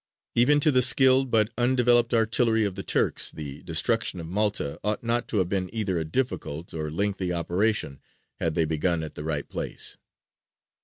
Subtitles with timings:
[0.33, 5.03] Even to the skilled but undeveloped artillery of the Turks, the destruction of Malta ought
[5.03, 8.01] not to have been either a difficult or lengthy operation,
[8.39, 9.97] had they begun at the right place.